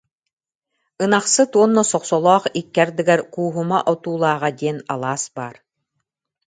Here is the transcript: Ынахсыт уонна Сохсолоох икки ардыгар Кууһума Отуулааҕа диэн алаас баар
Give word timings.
Ынахсыт 1.03 1.51
уонна 1.57 1.83
Сохсолоох 1.91 2.43
икки 2.59 2.79
ардыгар 2.83 3.21
Кууһума 3.33 3.79
Отуулааҕа 3.91 4.49
диэн 4.59 4.77
алаас 4.93 5.23
баар 5.35 5.55